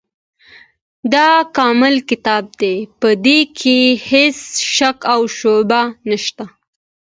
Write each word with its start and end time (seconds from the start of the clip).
دا 1.13 1.29
کامل 1.57 1.95
کتاب 2.09 2.43
دی، 2.59 2.75
په 2.99 3.09
دي 3.25 3.39
کي 3.59 3.77
هيڅ 4.09 4.37
شک 4.77 4.97
او 5.13 5.21
شبهه 5.37 5.83
نشته 6.09 6.45